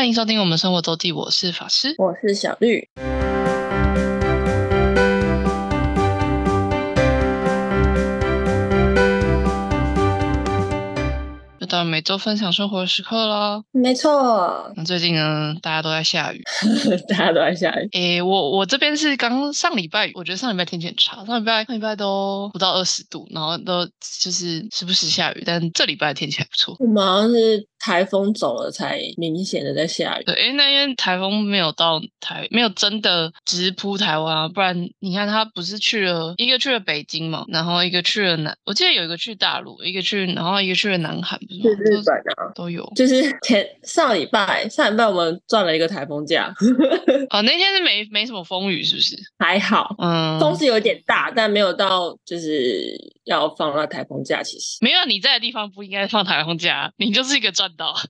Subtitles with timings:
[0.00, 1.94] 欢迎收听我们生活周记，我是法师。
[1.98, 2.88] 我是小绿。
[11.58, 13.62] 又到每周分享生活的时刻啦。
[13.72, 16.42] 没错，那最近呢，大家都在下雨。
[17.06, 17.88] 大家都在下雨。
[17.92, 23.84] 诶，我我这边是刚上礼拜，我觉得上礼拜天气很差，上礼拜上礼拜都不到二十度，然后都
[24.22, 26.74] 就是时不时下雨，但这礼拜天气还不错。
[26.78, 30.24] 我们好像是台风走了才明显的在下雨。
[30.24, 41.62] 对，因为那天台风没有到台，没有真的直扑台湾啊，不然你看他不是去了一个去了北京嘛，然后一个去了南，我记得有一个去大陆，一个去，然后一个去了南韩，不是吗？
[41.64, 42.92] 去日都本啊，都有。
[42.94, 46.52] 就是前上礼拜，上礼拜我们赚了一个台风假，
[47.30, 49.16] 哦，那天是没没什么风雨，是不是？
[49.38, 54.42] 还好，嗯，风是有点大，但没有到就是要放那台风假。
[54.42, 57.94] 其实没有你在的地方不应该放台风假，你就是一个赚到。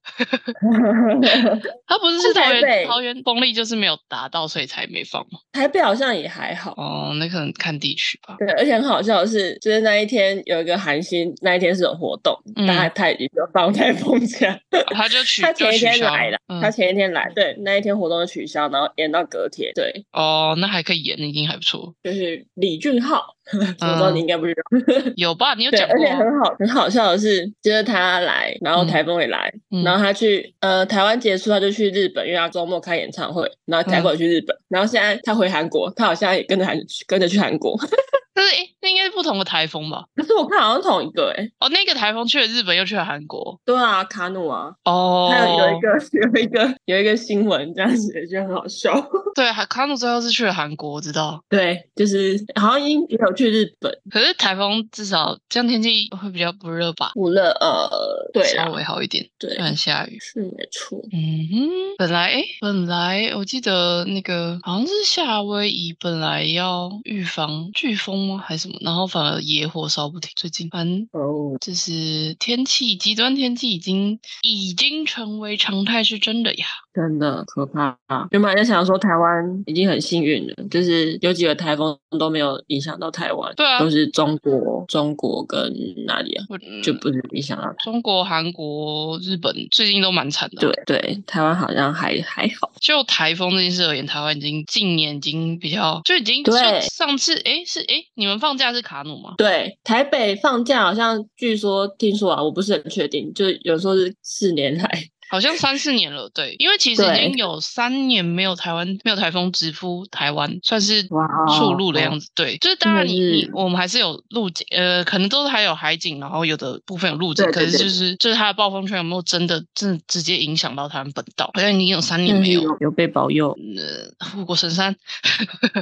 [1.86, 5.38] 他不是是桃园桃园风力就是没有达到，所以才没放吗？
[5.52, 6.72] 台北好像也还好。
[6.76, 8.36] 哦，那可能看地区吧。
[8.38, 14.58] 对，而且很好笑的是，就是那一天有一个韩星，那一天是有活动，嗯但他他已经就放台风假，
[14.94, 21.94] 他就取 他前一天来了，嗯他前一天来，对，那一天活动就取消，然后延到隔天，对，哦，那还可以演，已经还不错。
[22.02, 23.34] 就是李俊浩，
[23.80, 24.62] 我知道你应该不知道，
[25.16, 25.54] 有吧？
[25.54, 26.30] 你有对，而且讲过啊。
[26.30, 28.86] 很好很好笑的是，就是他来，然后嗯。
[28.86, 29.82] 台风也来，嗯。
[29.84, 36.76] 然后他去呃台湾结束，他就去日本，因为他周末开演唱会，然后台风也去日本，然后现在他回韩国，他好像也跟着韩
[37.06, 37.76] 跟着去韩国，
[38.34, 40.04] 但是诶，那应该是不同的台风吧？
[40.16, 43.60] 可是我看好像同一个哎、欸，哦，那个台风去了日本，又去了韩国。
[43.64, 48.92] 对啊，卡努啊，哦，还有有一个有一个有一个新闻这样子，也觉得很好笑。
[49.40, 51.42] 对，还卡努最后是去了韩国，我知道。
[51.48, 57.12] 对，就是好像也有去日本，可是台风至少这样天气会比较不热吧？
[57.14, 57.88] 不热呃，
[58.34, 60.18] 对稍，微好一点，对虽然下雨。
[60.20, 61.00] 是没错。
[61.10, 70.30] 嗯哼，本来诶，本来我记得那个好像是夏威夷本来要预防飓风吗，还是什么，然后反而野火烧不停。
[70.36, 76.66] 最近反正哦，就是天气极端天气已经已经成为常态，是真的呀。
[76.92, 77.96] 真的可怕。
[78.30, 85.72] 原本还在想说台湾已经很幸运了，就是有几个台风都没有影响到台湾，对啊都是中国、中国跟
[86.06, 87.74] 哪里啊，我就不是影响到台。
[87.84, 90.60] 中国、韩国、日本最近都蛮惨的。
[90.60, 92.72] 对对，台湾好像还还好。
[92.80, 99.34] 就台风这件事而言，台湾已经近年已经比较就已经对就上次哎是哎，你们放假是卡努吗？
[99.38, 104.88] 对，台北放假好像据说听说啊，我不是很确定，就有时候是四年来
[105.30, 112.28] 好像三四年了，对，因为其实已经有三年没有台湾没有台风直扑台湾，算是触路的样子。
[112.34, 121.50] 对，就是当然你我们还是有路景，呃，可能都是还有海景，然后有的部分有路景，对对对可是就是就是它的暴风圈有没有真的真的直接影响到台湾本岛？
[121.54, 122.60] 好像已经有三年没有。
[122.62, 124.96] 有有被保佑，呃，护国神山，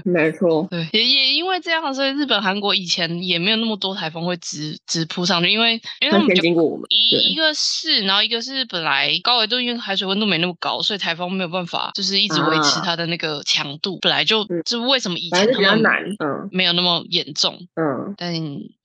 [0.04, 0.66] 没错。
[0.70, 16.02] 对，也也因为这样，所以日本、韩国以前也没有那么多台风会直直扑上去，因为因为他那们比较先经过我们，一一个是，然后一个是本来高纬度因为海水温度没那么高，所以台风没有办法就是一直维持啊它的那个强度，本来就嗯就为什么以前比较难。
[16.20, 17.58] 嗯没有那么严重。
[17.74, 18.32] 嗯，但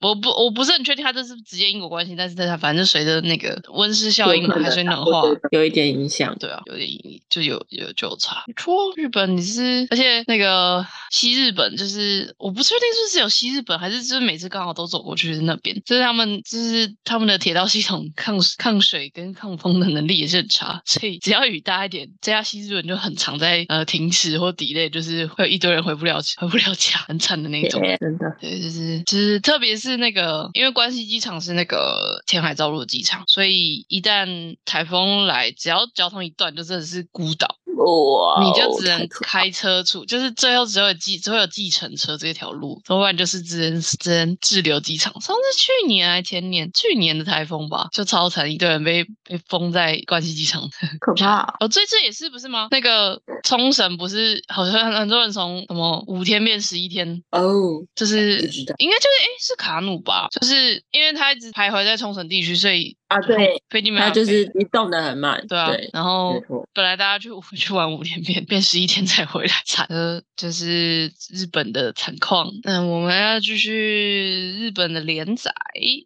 [0.00, 6.36] 我不我不是很确定它这是直接因果关系，但是它反正随着那个温室效应嘛，海水暖化，有一点影响。
[6.38, 6.88] 对啊，有点
[7.30, 8.44] 就有有就有差。
[8.46, 27.80] 没错，日本你是，而且那个西日本就是我不确定是不是有西日本，还是就是每次刚好都走过去那边，就是他们就是他们的铁道系统 抗抗水跟抗风的能力也是很差， 所以只要雨大一点，这家西日本就很常在呃停驶或 delay，就是会有一堆人回不了回不了家，很惨的那种。
[27.98, 45.12] 真的，对，就是就是，特别是那个，因为关西机场是那个填海造陆的机场，所以一旦台风来，只要交通一断，就真的是孤岛，哇你就只能开车出，就是最后只有计只会有计程车这条路，要不然就是只能只能滞留机场。
[45.20, 50.68] 上次去年还前年，去年的台风吧，就超惨，一堆人被被封在关西机场。
[51.00, 51.42] 可怕。
[51.58, 52.68] 哦，这次也是不是吗？
[52.70, 58.38] 那个冲绳不是好像很多人从什么五天变十一天，哦，就是
[58.78, 65.44] 应该就是诶是卡努吧，就是因为他一直徘徊在冲绳地区，所以啊，对，飞机没它就是移动的很慢。
[65.46, 66.34] 对啊，对，然后
[66.72, 72.50] 本来大家去去玩五天变变十一天才回来，惨的就是日本的惨况。
[72.64, 73.70] 嗯，我们要继续
[74.58, 75.54] 日本的连载，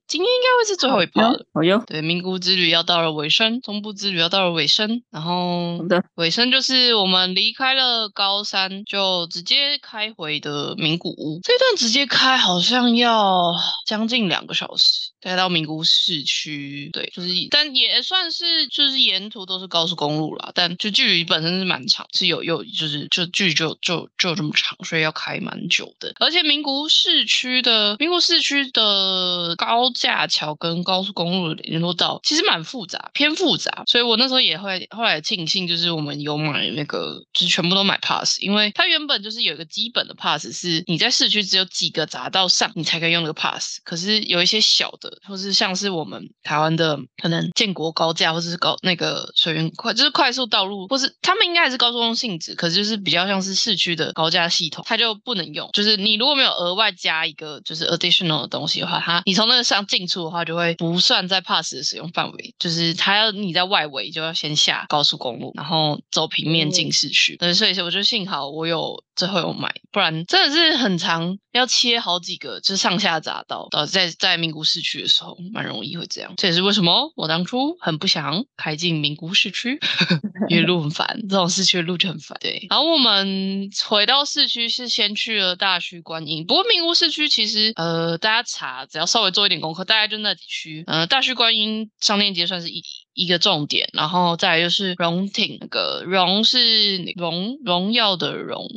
[0.06, 1.46] 今天应该会是最后一趴了。
[1.54, 11.40] 好哟，对，名古之旅要到了尾声，中部之旅要到了尾声，然后的，尾声就是我们离开了高山，就直接开回的名古屋。
[11.42, 13.54] 这段直接开好像要
[13.86, 26.14] 将近两个小时，大概到名古屋市区，对，就是但也算是就是沿途都是高速公路啦，但就距离本身是蛮长，是有有就是就距离就就就这么长，所以要开蛮久的。
[26.20, 55.68] 而且名古屋市区的名古屋市区的高架桥跟高速公路联络道其实蛮复杂，偏复杂，所以我那时候也会后来庆幸，就是我们有买那个，就是全部都买 pass，因为它原本就是有一个基本的 pass，是你在市区只有几个匝道上你才可以用那个 pass，可是有一些小的，或是像是我们台湾的可能建国高架或者是高那个水源快，就是快速道路，或是他们应该还是高速公路性质，可是就是比较像是市区的高架系统，它就不能用。
[55.72, 62.54] 就是你如果没有额外加一个就是 additional 的东西的话，它你从那个上进出的话，就会不算在 pass 的使用范围。
[62.58, 67.36] 就是它要你在外围就要先下高速公路，然后走平面进市区。
[67.36, 73.68] 对，所以我觉得幸好我有最后有买，不然真的是很长，要切好几个就是上下匝道。
[73.72, 76.34] 呃，在在名古市区的时候，蛮容易会这样。
[76.36, 79.78] 这也是为什么我当初很不想开进名古市区，
[80.48, 82.36] 因为路很烦，这种市区的路就很烦。
[82.40, 90.84] 对，然后我们回到市区是先去了大须观音，不过名古市区其实呃，大家查只要稍微做一点功课，大概就那几区。
[90.86, 92.82] 呃，大须观音商店街算是一
[93.14, 98.68] 一个重点，然后再来就是荣町，那个荣是荣荣耀的荣。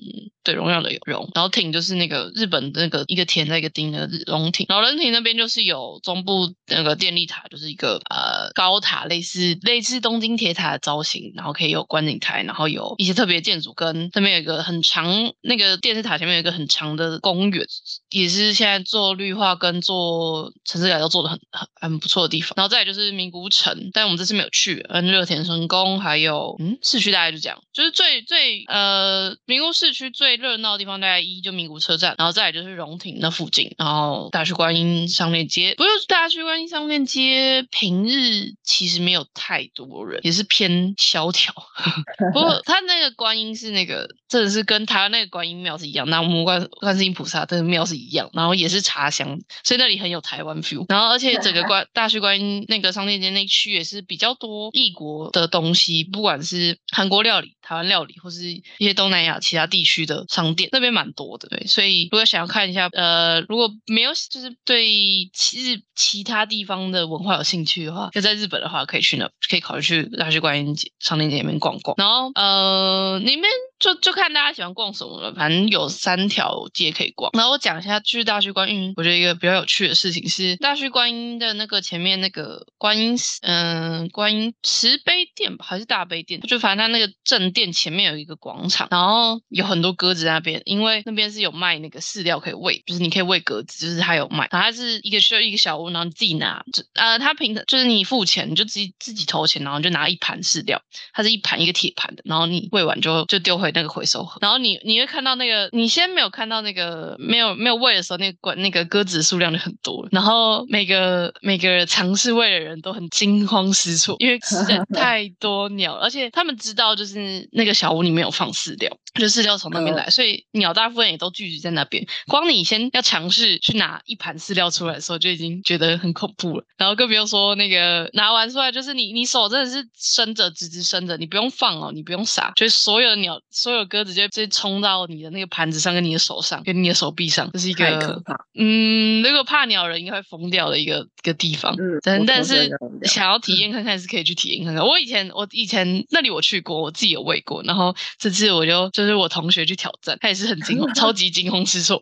[0.44, 17.64] 对，荣耀的有荣，然后挺就是那个日本那个一个田在一个町的荣町，老人町那边就是有中部那个电力塔，就是一个呃高塔，类似类似东京铁塔的造型，然后可以有观景台，然后有一些特别建筑，跟那边有一个很长那个电视塔前面有一个很长的公园，
[18.10, 22.54] 也是现在做绿化跟做城市改造做的很很很不错的地方。
[22.58, 30.31] 然后再就是名古屋城，但我们这次没有去，嗯，热田神宫还有嗯市区大概就这样，就是最最呃名古屋市区最。
[30.32, 35.76] 最热闹的地方大概一就名古车站，然后再来就是荣町那附近，然后大须观音商店街。
[35.76, 41.54] 不就是大须观音商店街平日其实没有太多人，也是偏萧条。
[42.34, 50.86] 不过它那个观音是那个真的是跟台湾那个观音庙是一样，那我们观观世音菩萨的庙是一样，然后也是茶香，所以那里很有台湾 feel。
[50.88, 60.21] 然后而且整个观大须观音那个商店街那区也是比较多异国的东西，不管是韩国料理、台湾料理，或是一些东南亚其他地区的。
[60.30, 71.96] 商店那边蛮多的，对，所以如果想要看一下，呃，如果没有就是对其其他地方的文化有兴趣的话，就在日本的话，可以去那，可以考虑去大学观音商店街里面逛逛。
[71.98, 73.46] 然后，呃，里面
[73.82, 77.32] 就就看大家喜欢逛什么了，反正有三条街可以逛。
[77.34, 86.40] 然后我讲一下去大须观音，我觉得一个比较有趣的事情是，大须观音的那个前面那个观音，嗯，观音石碑殿吧，还是大悲殿？
[86.42, 94.48] 就反正它那个正殿前面有一个广场，然后有很多鸽子在那边，因为那边是有卖那个饲料可以喂，就是你可以喂鸽子，就是它有卖。
[94.52, 100.80] 然后它是一个需要一个小屋，然后你自己拿，就呃，它平常就是你付钱，你就自己自己投钱，然后就拿一盘饲料，
[101.14, 104.38] 它是一盘一个铁盘的，然后你喂完就就丢回那个回收盒。
[104.42, 122.06] 然后你你会看到那个，你先没有看到那个没有没有喂的时候，那个那个鸽子数量就很多，然后每个每个尝试喂的人都很惊慌失措，因为实在 太多鸟，而且他们知道就是那个小屋里面有放饲料，就饲料从那边来，所以鸟大部分也都聚集在那边。
[122.28, 126.66] 光你先要尝试去拿一盘饲料出来的时候，就已经觉得很恐怖了。
[126.78, 138.36] 然后更不用说那个拿完出来，就是你你手真的是伸着，直直伸着，你不用放哦，你不用撒，就是所有的鸟，所有鸽子就直接冲到你的那个盘子上，跟你的手上，跟你的手臂上，这是一个太可怕。
[138.56, 141.76] 嗯，如果怕鸟人应该会疯掉的一个一个地方。
[141.76, 142.72] 嗯，但但是
[143.04, 144.84] 想要体验看看是可以去体验看看。
[144.84, 152.02] 我以前我以前那里我去过，我自己有喂过，然后这次我就就是我同学去挑战，他也是很惊 慌，超级惊慌失措，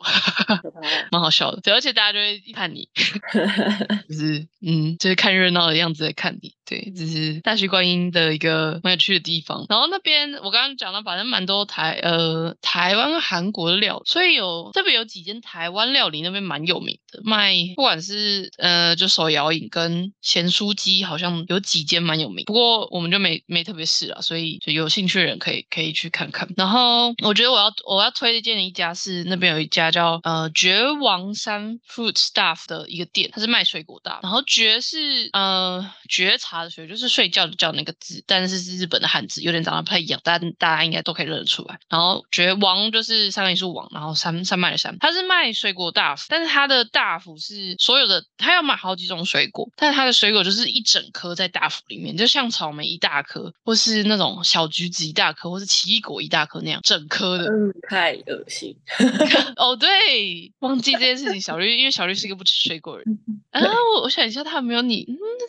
[1.12, 1.60] 蛮好笑的。
[1.60, 2.88] 对，而且大家就会看你，
[4.08, 6.54] 就是嗯，就是看热闹的样子在看你。
[6.70, 9.66] 对，这是大须观音的一个蛮有趣的地方。
[9.68, 22.46] 然后那边我刚刚讲了，反正蛮多台呃台湾、韩国的料，所以有特别有几间台湾料理那边蛮有名的，卖不管是呃就手摇饮跟咸酥鸡，好像有几间蛮有名。
[22.46, 26.48] 不过我们就没没特别试啊，所以就有兴趣的人可以可以去看看。
[26.56, 34.20] 然后我觉得我要我要推荐的一家是那边有一家叫呃绝王山 Fruit Stuff 的一个店，它是卖水果的。
[34.22, 41.80] 然后绝是呃绝茶就是睡觉就叫那个字，但是是日本的汉字，有点长得不太一样，但大家应该都可以认得出来。
[41.90, 57.46] 然后觉得王就是三个一王，然后山山脉的山，他是卖水果大福，但是他的大福是所有的，他要买好几种水果，但是他的水果就是一整颗在大福里面，就像草莓一大颗，或是那种小橘子一大颗，或是奇异果一大颗那样整颗的。
[57.46, 58.76] 嗯，太恶心。
[59.56, 61.40] 哦，对，忘记这件事情。
[61.40, 63.20] 小绿因为小绿是一个不吃水果的人
[63.52, 63.62] 啊，
[63.96, 65.06] 我我想一下，他有没有你？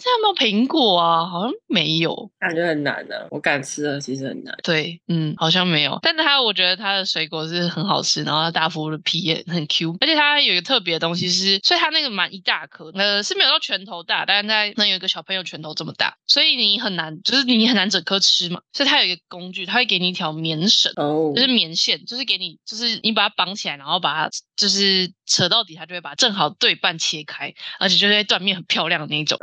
[0.08, 1.26] 有没有苹果啊？
[1.26, 3.14] 好像没有，感觉很难呢。
[3.30, 4.54] 我敢吃的其实很难。
[4.62, 5.98] 对，嗯，好像没有。
[6.02, 18.60] 但是它我觉得它的水果是很好吃，然后它大福的皮也很 Q，而且它有一个特别的东西是，所以它那个蛮一大颗，呃，是没有到拳头大，但是在能有一个小朋友拳头这么大，所以你很难，就是你很难整颗吃嘛。
[18.72, 29.38] 所以它有一个工具，它会给你一条棉绳，哦，就是棉线，就是给你，就是你把它绑起来，然后把它就是扯到底，它就会把正好对半切开，而且就会断面很漂亮的那种。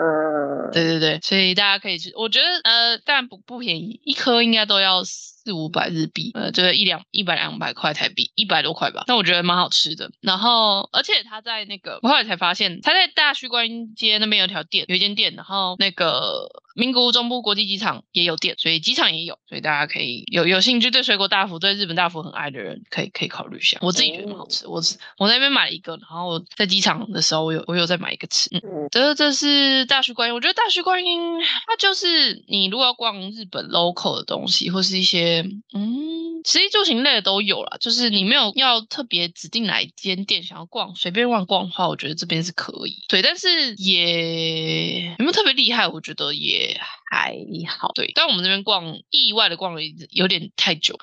[0.71, 5.03] 对对对，所以大家可以去，我觉得呃，但不不便宜，一颗应该都要。
[5.47, 9.05] 四五百日币，呃，就是一两一百两百块台币，一百多块吧。
[9.07, 10.11] 那我觉得蛮好吃的。
[10.19, 15.33] 然后，而且他在那个，我后来才发现，他在大须观音街那边有条店，有一间店。
[15.35, 19.39] 然后那个名古屋中部国际机场也有店，所以机场也有。
[19.49, 23.79] 所以大家可以有有兴趣对水果大福、对日本大福很爱的人，可以可以考虑一下。
[23.81, 24.67] 我自己觉得很好吃。
[24.67, 24.81] 我
[25.17, 28.49] 我那边买了一个，然后在机场的时候，我有我有再买一个吃。
[28.53, 30.35] 嗯，这这是大须观音。
[30.35, 31.19] 我觉得大须观音，
[31.65, 35.43] 它就是你如果要逛日本 local 的东西，或是一些。
[35.73, 43.03] 嗯，实际住行类的都有啦，就是你没有要特别指定哪一间店想要逛，随便乱逛的话，我觉得这边是可以。
[43.07, 46.66] 对，但是也有没有特别厉害，我觉得也
[47.09, 47.35] 还
[47.67, 47.91] 好。
[47.93, 49.81] 对，但我们这边逛意外的逛了
[50.11, 50.97] 有点太久，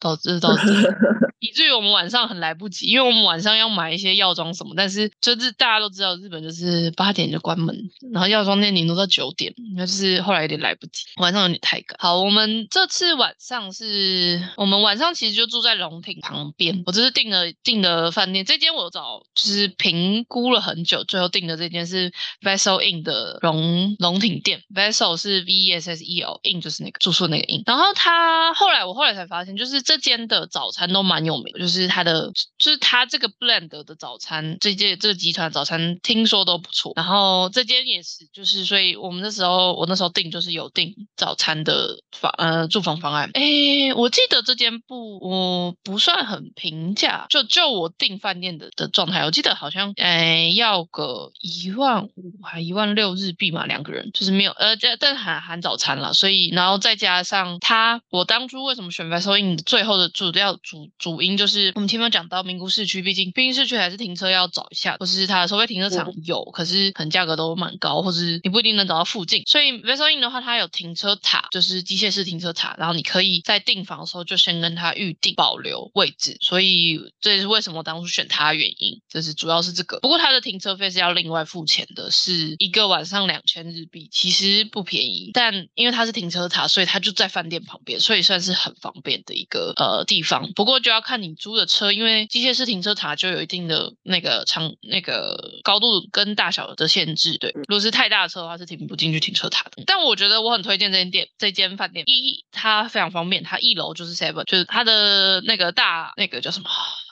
[0.00, 0.62] 导 致导致。
[1.40, 7.76] 以至于我们晚上很来不及，因为我们晚上要买一些药妆什么，但是就是大家都知道日本就是八点就关门，
[8.14, 11.98] 然后药妆店顶多到九点，那就是后来有点来不及，晚上有点太赶。
[12.00, 31.54] 好，我们这次晚上是我们晚上其实就住在龙亭旁边，我这是订了订的饭店，这间我找就是评估了很久，最后订的这间是 Vessel Inn 的龙龙亭店，Vessel 是 V E S S E L In 就是那个住宿那个 In 然后他后来我后来才发现，就是这间的早餐都蛮有名。
[31.58, 36.92] 就是他的，就是他这个 blend 的早餐，这间这个集团早餐听说都不错。
[36.96, 43.30] 然后这间也是，就是所以我们那时候，我那时候订就是有订早餐的房，呃，住房方案。
[43.34, 61.22] 哎，我记得这间不，我不算很平价，就就我订饭店的的状态，我记得好像，哎，要个一万五还一万六日币嘛，两个人就是没有，呃，这但含含早餐了，所以然后再加上它，我当初为什么选 Vessel Inn 最后的主要主主。
[61.24, 69.42] 因就是我们前面有讲到名古市区，毕竟毕竟市区还是停车要找一下，或是它的收费停车场有，可是可能价格都蛮高，或是你不一定能找到附近。
[69.46, 76.36] 所以 Vessel Inn 的话，它有停车塔，就是机械式停车塔，然后你可以在订房的时候就先跟他预定保留位置。
[76.40, 79.98] 所以这也是为什么当初选它的原因，就是主要是这个。
[80.00, 85.30] 不过它的停车费是要另外付钱的，是一个晚上两千日币，其实不便宜。
[85.32, 90.52] 但因为它是停车塔，所以它就在饭店旁边，所以算是很方便的一个呃地方。
[90.52, 91.14] 不过就要看。
[91.24, 97.38] 你租的车，因为机械式停车塔就有一定的那个长、那个高度跟大小的限制。
[97.38, 99.84] 对，如果是太大的车的话，是停不进去停车塔的。
[99.86, 106.68] 但我觉得我很推荐这间店，这间饭店，一它非常方便，它一楼就是 Seven，就是它的那个大那个叫什么？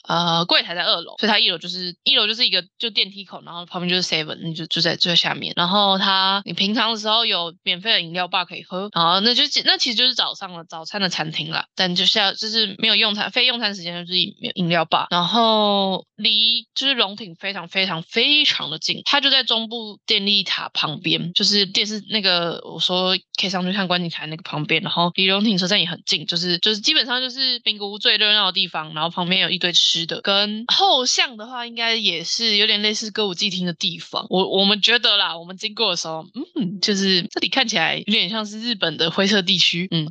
[0.09, 5.52] 呃，柜台在二楼，所以它一楼就是一楼就是一个就电梯口，然后旁边就是 seven，你就就在最下面。
[5.56, 15.06] 然后它你平常的时候有免费的饮料吧可以喝，然后那就那其实就是早上的早餐的餐厅了，但就是要就是没有用餐非用餐时间就是饮饮料吧。
[15.11, 29.92] 然后离就是龙艇非常非常非常的近，它就在中部电力塔旁边，就是电视那个我说可以上去看观景台那个旁边，然后离龙艇车站也很近，就是就是基本上就是名古屋最热闹的地方，然后旁边有一堆吃。
[29.93, 34.25] 吃的跟后巷的话，应该也是有点类似歌舞伎町的地方。
[34.31, 36.25] 我我们觉得啦，我们经过的时候，
[36.57, 40.09] 嗯，就是这里看起来有点像是日本的灰色地区，嗯，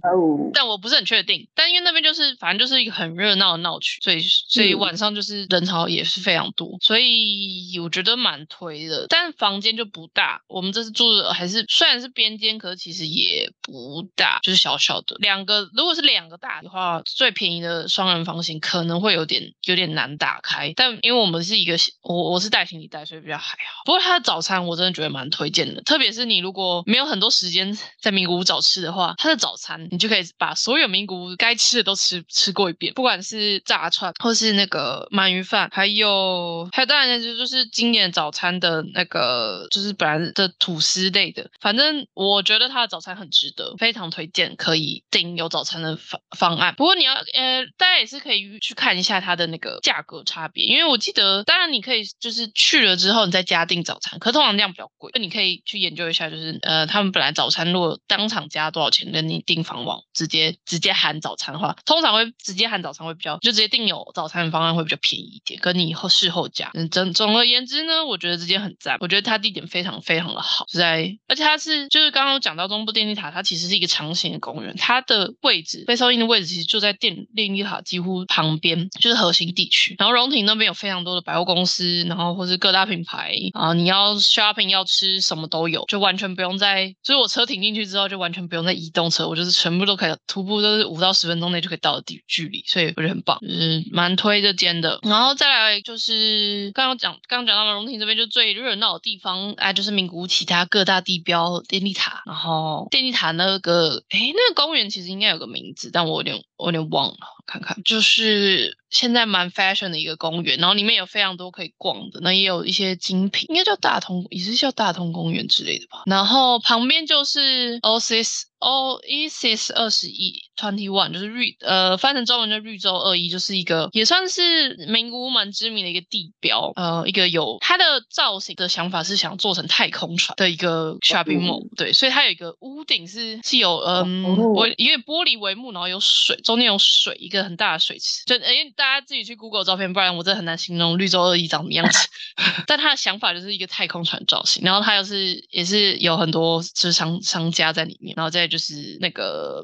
[0.53, 1.47] 但我不是很确定。
[1.55, 9.07] 但因为那边就是反正就是一个很热闹的闹区，所以所以晚上就是人潮也是非常多，所以我觉得蛮推的。
[9.09, 15.67] 但房间就不大，我们这次住的还是虽然是边间，可是其实也不大，就是小小的两个。
[15.73, 19.41] 如果是两个大的话，最便宜的双人房型可能会有点。
[19.65, 20.71] 有有点难打开。
[20.75, 23.81] 但因为我们是一个我我是带行李袋，所以比较还好。
[23.85, 46.73] 不过它的早餐我真的觉得蛮推荐的，特别是你如果没有很多时间在名古屋找吃的话，它的早餐你就可以把所有名古屋该吃的都吃吃过一遍，不管是炸串或是那个鳗鱼饭，还有还有当然就就是今年早餐的那个就是本来的吐司类的，反正我觉得它的早餐很值得，非常推荐可以订有早餐的方方案。
[46.75, 66.71] 不过你要呃，大家也是可以去看一下它的那个价格差别，因为我记得当然你可以就是去了之后你再加订早餐，可通常这样比较贵，那你可以去研究一下，就是呃他们本来早餐如果当场加多少钱，跟你订房网直接直接含早餐的话，通常会直接含早餐会比较就直接订有早餐的方案会比较便宜一点，跟你以后事后加。
[66.73, 79.95] 嗯，总总而言之呢，我觉得这间很赞，我觉得它地点非常非常的好，在而且它是就是刚刚讲到中部电力塔，它其实是一个长形的公园，它的位置被收音的位置其实就在电电力塔几乎旁边，就是核心地区。
[79.97, 94.99] 然后荣庭那边有非常多的百货公司，然后或是各大品牌啊，你要 shopping 要吃什么都有，就完全不用在，就是我车停进去之后就完全不用再移动车，我就是全部都可以徒步，都是五到十分钟内就可以到的地距离，所以我觉得很棒，就是蛮推这间的。
[95.03, 107.17] 然后再来就是刚刚讲刚刚讲到了荣庭这边就最热闹的地方，哎，就是名古屋其他各大地标电力塔，然后电力塔那个哎那个公园其实应该有个名字，但我有点我有点忘了，
[107.51, 116.03] 看看就是现在蛮 fashion 的一个公园，然后里面有非常多可以逛的，那也有一些精品，应该叫大通，也是叫大通公园之类的吧。
[116.05, 118.43] 然后旁边就是 Oasis。
[118.61, 142.07] Oasis 二十一 Twenty One 就是绿呃翻成中文叫绿洲二一，就是一个也算是名古屋蛮知名的一个地标，呃一个有它的造型的想法是想做成太空船的一个 shopping mall，对，所以它有一个屋顶是是有嗯我因为玻璃帷幕，然后有水，中间有水，一个很大的水池，就因为大家自己去 Google 照片，不然我真的很难形容绿洲二一长什么样子。
[142.67, 148.50] 但它的想法就是一个太空船造型，然后它又是也是有很多就是商商家在里面，然后再。
[148.51, 149.63] 就是那个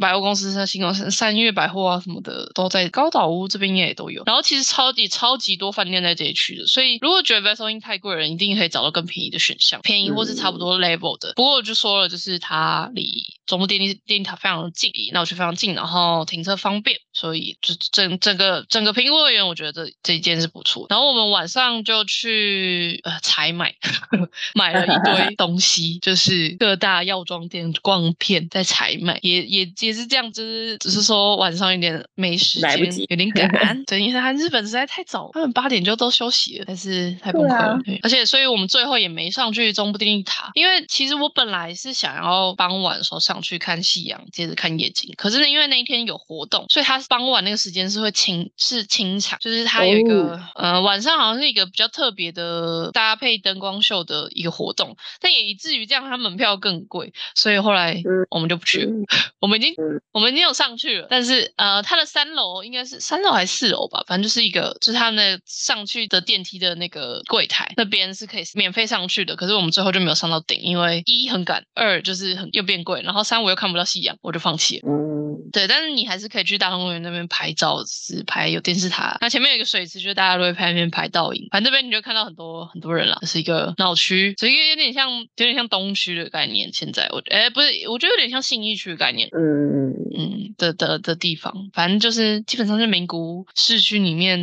[0.00, 4.24] 百货公司，像新光三三月百货啊什么的，都在高岛屋这边应该也都有。
[4.26, 11.32] 然后其实超级超级多饭店在这一区的，所以如果觉得 Vessel 太贵人，一定可以找到更便宜的选项，便宜或是差不多 level 的。
[11.36, 20.86] 不过我就说了，就是它离总部电力电力塔非常的近，那我去非常近，然后停车方便，所以就整整个整个评估而言，我觉得这这一间是不错。
[20.90, 23.74] 然后我们晚上就去呃采买，
[24.56, 28.12] 买了一堆东西，就是各大药妆店逛。
[28.24, 32.78] 片在采买，也也也是这样，就是只是说晚上有点没时间，
[33.10, 33.84] 有点 赶。
[33.84, 37.78] 对，因为他日本实在太早，他们八点就都休息了，但是太崩溃了。
[38.02, 45.12] 而且，所以我们最后也没上去中部电力塔，因为其实我本来是想要傍晚的时候上去看夕阳，接着看夜景。
[45.18, 58.00] 可是呢，因为那一天有活动，所以他傍晚那个时间是会清是清场，就是他有一个呃晚上好像是一个比较特别的搭配灯光秀的一个活动，但也以至于这样，他门票更贵，所以后来。
[58.30, 58.92] 我们就不去了。
[59.40, 59.74] 我们已经
[60.12, 64.02] 我们已经有上去了，但是呃，它的三楼应该是三楼还是四楼吧？
[64.06, 69.36] 反正就是一个，就是他那上去的电梯的那个柜台那边是可以免费上去的。
[69.36, 74.88] 可是我们最后就没有上到顶，因为一很赶，二就是很又变贵，然后三我又看不到夕阳，我就放弃了。
[75.34, 79.18] 嗯，对，但是你还是可以去大通公园那边拍照，是拍有电视塔。
[79.20, 81.48] 那前面有一个水池，就是大家都会拍那边拍倒影。
[81.50, 86.72] 反正这边你就看到很多很多人了，是一个闹区，所以有点像有点像东区的概念。
[86.72, 88.04] 现在我哎不是，我。
[88.04, 94.38] 觉得有点像信义区的概念，嗯嗯的的的地方，反正就是基本上是名古屋市区里面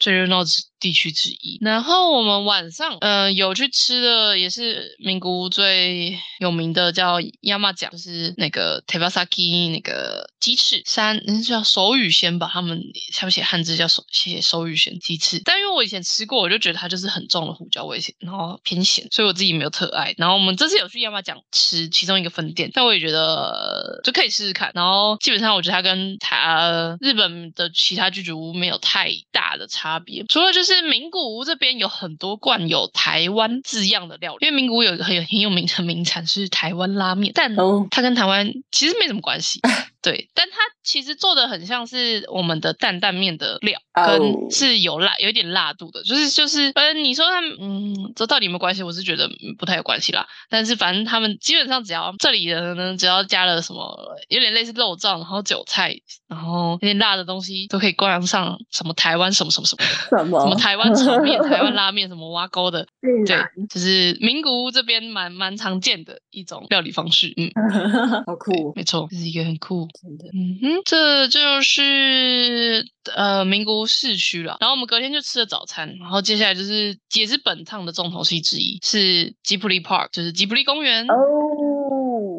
[0.00, 0.64] 最热闹之。
[0.80, 20.14] 地区之一，然后我们晚上呃有去吃的也是名古屋最有名的叫亚麻酱，就是那个 tebasaki 那个鸡翅三，那叫手语鲜吧，他们下面写汉字叫手写手语鲜鸡翅，但因为我以前吃过，我就觉得它就是很重的胡椒味，然后偏咸，所以我自己没有特爱。
[20.16, 24.72] 然后我们这次有去亚麻酱吃其中一个分店，但我也觉得就可以试试看。
[24.74, 30.88] 然后基本上我觉得它跟它日本的其他居酒屋没有太大的差别，除了就是。
[30.88, 37.54] 名古屋这边有很多冠有台湾字样的料理，因为名古屋有很有很有名的名产是台湾拉面，但
[37.90, 39.60] 它跟台湾其实没什么关系。
[40.00, 40.56] 对，但他
[40.88, 48.82] 其实做的很像是我们的担担面的料，跟是有辣，有一点辣度的，就是就是，呃，你说他们，嗯，这到底有没有关系？
[48.82, 50.26] 我是觉得不太有关系啦。
[50.48, 55.94] 但是反正他们基本上只要这里的呢，只要加了什么有点类似肉燥，然后韭菜，
[56.26, 59.84] 然后有点辣的东西，都可以冠上什么台湾什么什么什么
[60.18, 62.86] 什么什么台湾炒面、 台湾拉面什么挖沟的，
[63.26, 63.36] 对，
[63.68, 67.34] 就是名古屋这边蛮蛮常见的一种料理方式。
[67.36, 67.50] 嗯，
[68.26, 69.86] 好酷，没错，这是一个很酷。
[70.32, 74.56] 嗯哼，这就是呃名古屋市区了。
[74.60, 81.06] 然后我们隔天就吃了早餐，然后接下来就是也是本趟的重头戏之一，是吉普力 Park，就是吉普力公园。
[81.08, 81.14] 哦，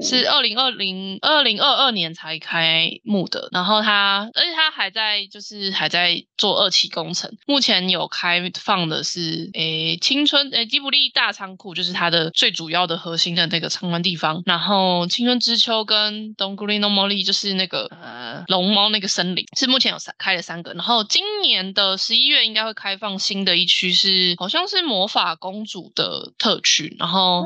[0.01, 7.31] 是二零二零二零二二年才开幕的，然后它，而且它还在就是还在做二期工程。
[7.45, 14.41] 目前有开放的是，诶，青春诶吉卜力大仓库，就是它的最主要的核心的那个参观地方。
[14.45, 20.73] 然后青春之丘跟东古里诺莫利，就是那个呃龙猫那个森林，是目前有三开了三个。
[20.73, 26.95] 然后今年的十一月应该会开放新的一区，是好像是魔法公主的特区。
[26.99, 27.43] 然后。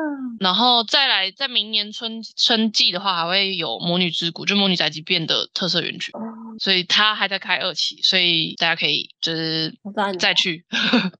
[0.00, 0.36] 天！
[0.40, 6.20] 然后再来，在明年春春季的话，还会有魔女之谷，就魔女宅急便的特色园区，哦，
[6.58, 9.74] 所以他还在开二期，所以大家可以就是
[10.18, 10.64] 再去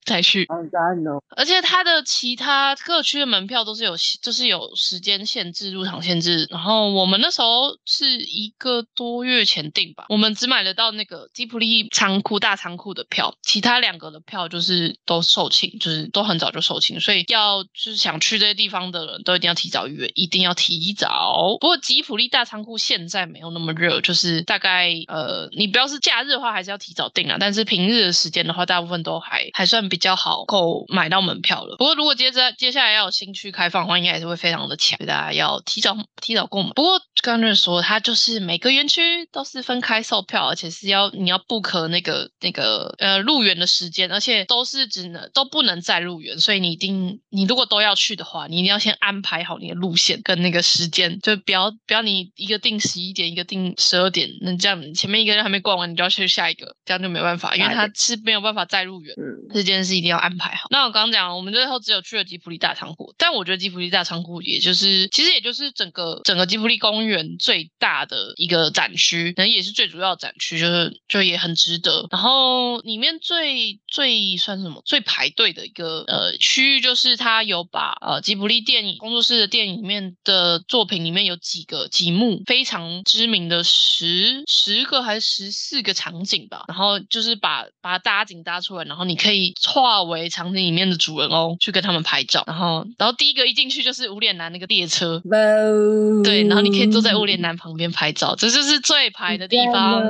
[0.05, 0.45] 再去。
[0.49, 1.21] 好赞哦！
[1.37, 6.47] 而且他的其他各区的门票都是有，就是有时间限制、入场限制。
[6.49, 21.57] 然后我们那时候是一个多月前订吧，我们只买得到那个吉普力仓库大仓库的票，其他两个的票就是都售罄，就是都很早就售罄，所以要就是想去这些地方的人都一定要提早预约，一定要提早。
[21.59, 27.37] 不过吉普力大仓库现在没有那么热，就是大概呃，呃你不要是假日的话，还是要提早订啊。
[27.39, 31.75] 但是平日的时间的话，大部分都还还算比较好够买到门票了。
[31.77, 36.69] 不过如果接着接下来要有新区开放的话，应该也是会非常的强，大家要提早提早购买。
[36.71, 59.13] 不过刚刚说，它就是每个园区都是分开售票，而且是要你要不可那个那个呃入园的时间，而且都是只能都不能再入园，所以你一定你如果都要去的话，你一定要先安排好你的路线跟那个时间，就不要不要你一个定十一点，一个定十二点，那这样前面一个人还没逛完，你就要去下一个，这样就没办法，因为他是没有办法再入园。
[59.17, 60.67] 嗯，这件事一定要安排好。
[60.71, 72.07] 那我刚刚讲，我们最后只有去了吉普力大仓库，但我觉得吉普力大仓库也就是，其实也就是整个整个吉普力公园最大的一个展区，可能也是最主要的展区，就是就也很值得。
[72.11, 95.21] 然后里面最最算什么最排队的一个呃区域，就是它有把呃吉普力电影工作室的电影里面的作品里面有几个几幕非常知名的十十个还是十四个场景吧，然后就是把把搭景搭出来，然后你可以化为场景里面的主人翁去跟他们拍照，然后然后第一个一进去就是无脸男那个列车。
[96.23, 100.01] 对，然后你可以坐在无脸男旁边拍照，这就是最排的地方。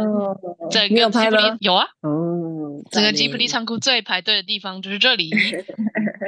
[0.69, 1.57] 整个拍吗？
[1.59, 2.30] 有啊，哦，
[2.89, 5.29] 整个吉普力仓库最排队的地方就是这里。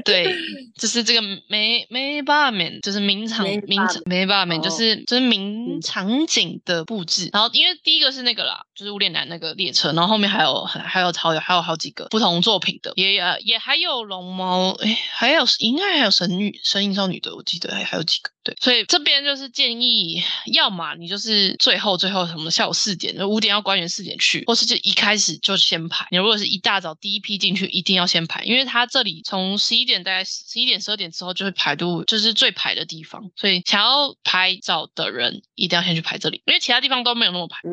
[0.05, 0.35] 对，
[0.77, 7.29] 就是这个没没罢免，就是名场名场罢免没罢免，就哦是就是名嗯场景的布置。
[7.31, 18.31] 然后因为第一个是那个啦，就是无脸男那个列车，然后后面还有还有还有还有好几个不同作品的，也呃也还有龙猫，哎，还有应该还有神女神隐少女的，我记得还还有几个。
[18.43, 26.05] 对，所以这边就是建议，要么你就是最后最后什么下午四点，五点要关园四点去，或是就一开始就先排。
[26.11, 37.59] 你如果是一大早第一批进去，一定要先排，因为它这里从十一点大概十一点十二点之后就会排度，就是最排的地方，所以想要拍照的人一定要先去排这里，因为其他地方都没有那么排。
[37.63, 37.71] 嗯，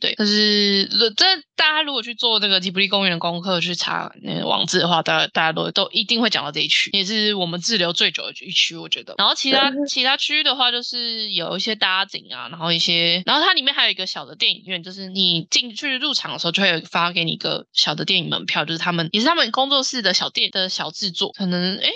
[0.00, 9.14] 对，就是呃这大家如果去做这个吉卜力公园的功课，去查那个网址的话，大家大家都都一定会讲到这一区，也是我们滞留最久的一区，我觉得。
[9.18, 21.90] 然后其他 其他区域的话，就是有一些搭景啊，然后一些，然后它里面还有一个小的电影院，就是你进去入场的时候就会有发给你一个小的电影门票，就是他们也是他们工作室的小电的小制作，可能诶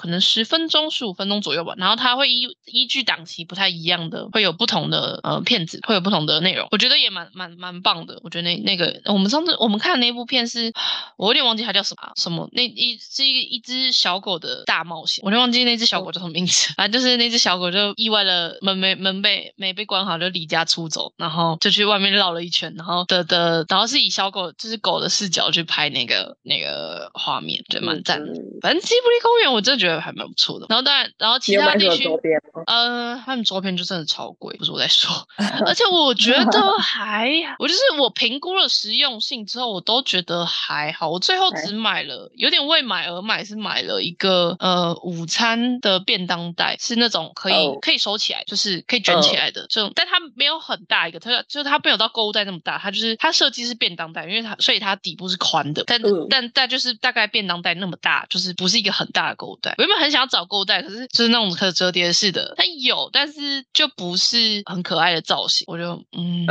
[0.00, 8.18] 可能十分钟十五分钟左右吧，然后它会依依据档期不太一样的，会有不同的呃片子，会有不同的内容，我觉得也蛮蛮蛮棒的。
[8.22, 10.72] 我觉得那那个我们上次我们看的那部片是，
[11.18, 28.32] 我有点忘记它叫什么啊什么，那一是一一只小狗的大冒险，我就忘记那只小狗叫什么名字，反正就是那只小狗就意外的门没门被没被关好，就离家出走，然后就去外面绕了一圈，然后的的，然后是以小狗就是狗的视角去拍那个那个画面，对蛮赞的。
[28.32, 30.66] 嗯反正吉卜力公园我真的觉得还蛮不错的。
[30.68, 32.62] 然后当然，然后其他地区，周边吗？
[32.66, 35.10] 呃，他们周边就真的超贵，不是我在说。
[35.66, 41.08] 而且我觉得还，我就是我评估了实用性之后，我都觉得还好。
[41.08, 59.74] 我最后只买了，有点为买而买，是买了一个呃午餐的便当袋，是那种可以、哦可以收起来，就是可以卷起嗯来的这种，但它没有很大一个，它就是它没有到购物袋那么大，它就是它设计是便当袋，因为它所以它底部是宽的，但、嗯但但就是大概便当袋那么大，就是不是一个很大的购物袋。
[59.80, 65.64] 我原本很想要找购物袋，可是就是那种可折叠式的，它有，但是就不是很可爱的造型。
[65.68, 66.46] 我就嗯，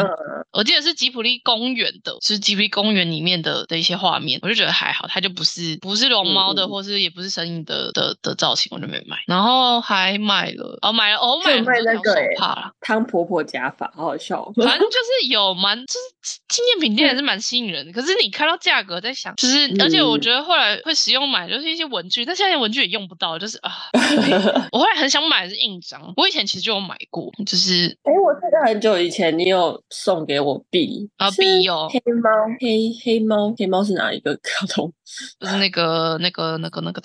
[0.51, 9.17] 我记得是吉普力公园的，是吉普力公园里面的的一些画面，我就觉得还好，它就不是不是龙猫的，或是也不是神隐的的的造型，我就没买。
[9.27, 14.43] 然后还买了哦，买了哦，买了那个手帕了，汤婆婆假发，好好笑。
[14.55, 23.71] 反正 就是有蛮就是纪念品店还是蛮吸引人的，可是你看到价格在想，就是而且我觉得后来会使用买就是一些文具，但现在文具也用不到，就是啊，
[24.71, 34.93] 我后来很想买的是印章，我以前其实就有买过，就是哎，我记得很久以前你有送给我币啊，币哦黑猫黑黑猫黑猫是哪一个卡通？
[35.39, 37.01] 就是那个那个那个那个。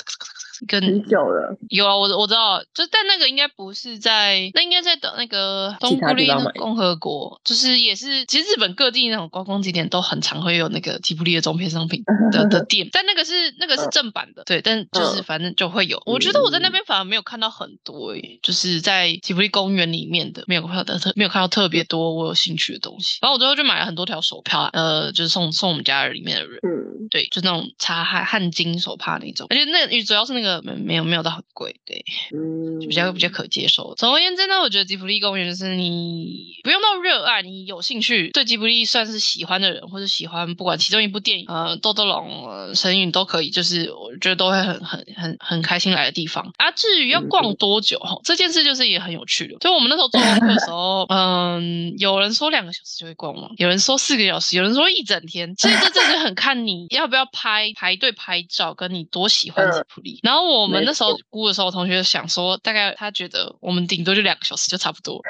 [0.80, 16.00] 很久了，有啊，我我知道，就但那个应该不是在，那应该在等那个东布利共和国，就是也是，其实日本各地那种观光景点都很常会有那个吉卜力的中片商品的的 店，但那个是那个是正版的，对，但就是反正就会有。
[16.06, 23.18] 我觉得我在那边反而没有看到很多，诶，就是在吉卜力公园里面的没有看到特没有看到特别多我有兴趣的东西。
[23.20, 30.43] 然后我最后就买了很多条手帕，呃，就是送送我们家里面的人，嗯，对，就那种擦汗汗巾手帕那种，而且那主要是那个。
[30.62, 33.94] 没没有没有到很贵，对，嗯，比较比较可接受。
[33.96, 46.52] 总而言之呢，我觉得吉普力公园就是你不用到热爱，你有兴趣对吉普力算是喜欢的人，或者喜欢不管其中一部电影，呃，豆豆龙、神韵都可以，就是我觉得都会很很很很开心来的地方。
[46.58, 49.56] 啊，至于要逛多久哈，这件事就是也很有趣的。
[49.58, 55.54] 就我们那时候做功课的时候， 嗯，有人说两个小时就会逛完，有人说四个小时，有人说一整天。
[55.56, 60.20] 其实这真的很看你要不要拍排队拍照，跟你多喜欢吉普力。
[60.22, 60.33] 然后。
[60.42, 65.20] 我们那时候估的时候，同学想说，大概他觉得我们顶多就两个小时就差不多，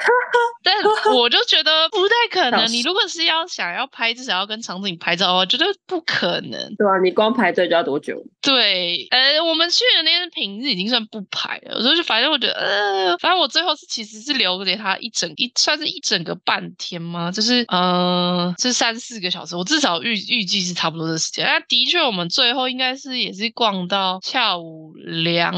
[0.63, 0.73] 但
[1.15, 2.71] 我就觉得不太可能。
[2.71, 6.75] 你如果是要想要拍，至少要跟场景拍照，我觉得不可能。
[6.75, 8.15] 对啊，你光排队就要多久？
[8.41, 17.31] 对，呃，我们去的那天平日已经算不排了，所以反正我觉得，呃，反正我最后是其实是留给他一整一算是一整个半天吗？
[17.31, 21.45] 就是呃，是三四个小时，我至少预预计是差不多的时间。
[21.45, 24.94] 那的确，我们最后应该是也是逛到下午。
[25.03, 25.53] 两。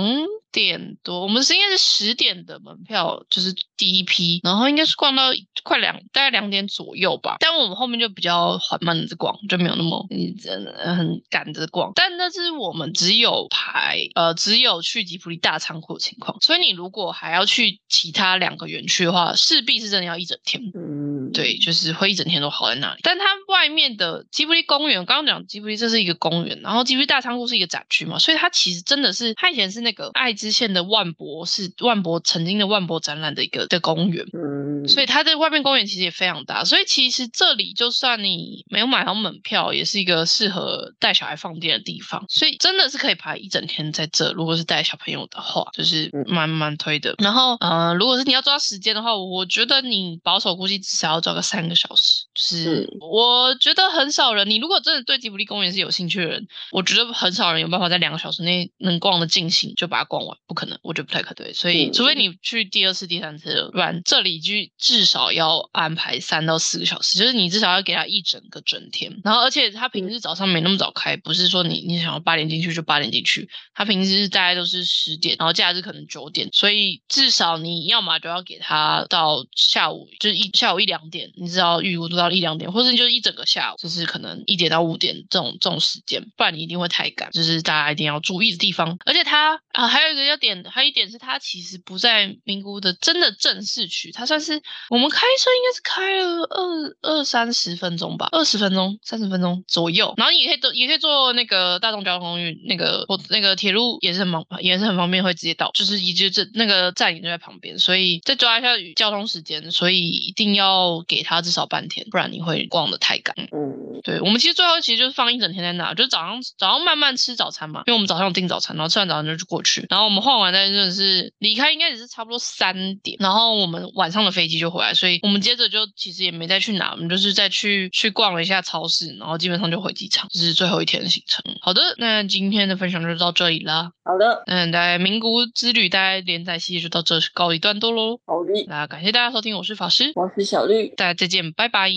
[0.50, 5.24] 点多，我们是应该是十点的门票，就是第一批，然后应该是逛到
[5.62, 7.36] 快两大概两点左右吧。
[7.40, 10.08] 但我们后面就比较缓慢的逛，就没有那么
[10.42, 11.92] 真的很赶着逛。
[11.94, 20.64] 但那是我们只有排呃只有去吉普力大仓库的情况，所以你如果还要去其他两个园区的话，势必是真的要一整天。
[20.74, 23.00] 嗯，对，就是会一整天都耗在那里。
[23.04, 30.48] 但它外面的吉普力公园，刚刚讲吉普力这是一个公园，然后吉普力大仓库是一个展区嘛，所以它其实真的是它以前是那个爱知。
[30.58, 44.32] 县的万博是万博曾经的万博展览的一个的公园，嗯，所以它的外面公园其实也非常大，所以其实这里就算你没有买到门票，也是一个适合带小孩放电的地方，所以真的是可以排一整天在这。
[44.32, 47.14] 如果是带小朋友的话，就是蛮蛮推的。
[47.20, 52.27] 然后，呃，如果是你要抓时间的话，我觉得你保守估计至少要抓个三个小时。
[52.38, 60.38] 就是我觉得很少人，你如果真的对吉卜力公园是有兴趣的人，我觉得很少人有办法在两个小时内能逛的尽兴，就把它逛完。
[60.46, 69.12] 不可能，我觉得不太可对，所以除非你去第二次、第三次，不然这里就至少要安排三到四个小时，就是你至少要给他一整个整天。
[69.24, 89.00] 然后，而且他平时早上没那么早开，不是说你你想要八点进去就八点进去，他平时大概都是十点，然后假日可能九点，所以至少你要么就要给他到下午，就是一下午一两点，你至少预估做一两点，或者就是一整个下午，就是可能一点到五点这种这种时间，不然你一定会太赶，就是大家一定要注意的地方。
[89.04, 90.28] 而且他啊，还有一个。
[90.28, 100.14] 要点还有一点是，它其实不在名古屋的真的正市区，它算是我们开车应该是开了二二三十分钟吧，二十分钟、三十分钟左右。
[100.18, 113.36] 然后你也可以坐，也可以坐那个大众交通工具，那个或那个铁路也是很方，也是很方便，会直接到，就是以及这那个站也就在旁边，所以再抓一下交通时间，所以一定要给他至少半天，不然你会逛的太赶。
[113.52, 120.18] 嗯，对，我们其实最后其实就是放一整天在那，就是早上早上慢慢吃早餐嘛，因为我们早上有订早餐，然后吃完早餐就就过去，然后我们。
[120.28, 131.42] 换完再真的是离开，应该也是差不多三点，然后我们晚上的飞机就回来，所以我们接着就其实也没再去哪，我们就是再去去逛了一下超市，然后基本上就回机场，这是最后一天的行程。
[131.62, 133.92] 好的，那今天的分享就到这里啦。
[134.04, 138.20] 好的，嗯，大概名古之旅大概连载系列就到这告一段落喽。
[138.26, 141.90] 好的，那感谢大家收听，我是法师，我是小绿，大家再见，拜拜，